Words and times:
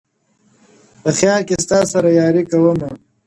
په 1.01 1.09
خيال 1.17 1.41
كي 1.47 1.55
ستا 1.63 1.79
سره 1.91 2.09
ياري 2.19 2.43
كومه. 2.51 2.89